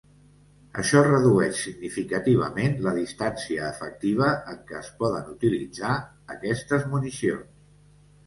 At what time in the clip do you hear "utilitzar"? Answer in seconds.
5.35-5.93